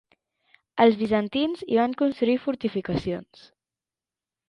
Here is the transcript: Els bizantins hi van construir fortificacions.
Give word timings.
Els 0.85 0.97
bizantins 1.01 1.63
hi 1.67 1.79
van 1.81 1.95
construir 2.01 2.41
fortificacions. 2.49 3.49